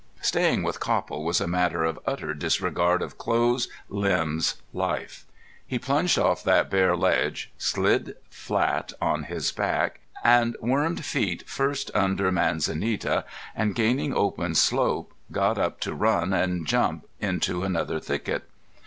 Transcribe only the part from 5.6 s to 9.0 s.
He plunged off that bare ledge, slid flat